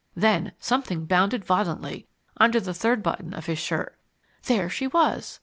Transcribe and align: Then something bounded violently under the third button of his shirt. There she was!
Then 0.15 0.53
something 0.57 1.05
bounded 1.05 1.45
violently 1.45 2.07
under 2.37 2.59
the 2.59 2.73
third 2.73 3.03
button 3.03 3.35
of 3.35 3.45
his 3.45 3.59
shirt. 3.59 3.99
There 4.45 4.67
she 4.67 4.87
was! 4.87 5.39